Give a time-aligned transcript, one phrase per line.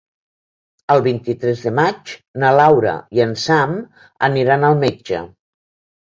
[0.93, 2.13] El vint-i-tres de maig
[2.43, 3.75] na Laura i en Sam
[4.29, 5.21] aniran al metge.